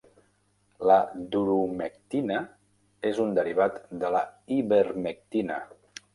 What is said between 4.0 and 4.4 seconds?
de la